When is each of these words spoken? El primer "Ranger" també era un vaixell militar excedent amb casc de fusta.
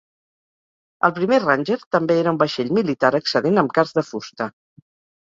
El 1.07 1.11
primer 1.17 1.37
"Ranger" 1.43 1.77
també 1.95 2.15
era 2.21 2.33
un 2.35 2.39
vaixell 2.43 2.71
militar 2.77 3.11
excedent 3.19 3.63
amb 3.63 3.75
casc 3.79 3.99
de 3.99 4.05
fusta. 4.09 4.49